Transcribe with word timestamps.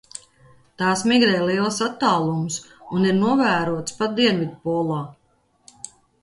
Tās 0.81 1.01
migrē 1.09 1.35
lielus 1.49 1.77
attālumus 1.87 2.57
un 3.01 3.05
ir 3.11 3.15
novērotas 3.19 3.99
pat 4.01 4.17
dienvidpolā. 4.21 4.99